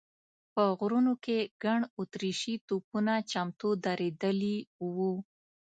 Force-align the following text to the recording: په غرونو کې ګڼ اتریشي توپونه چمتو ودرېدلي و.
په 0.53 0.63
غرونو 0.79 1.13
کې 1.25 1.37
ګڼ 1.63 1.79
اتریشي 1.99 2.55
توپونه 2.67 3.13
چمتو 3.31 3.65
ودرېدلي 3.71 4.57
و. 4.89 4.89